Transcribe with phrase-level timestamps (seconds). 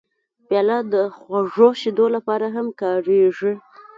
[0.47, 3.51] پیاله د خوږو شیدو لپاره هم کارېږي.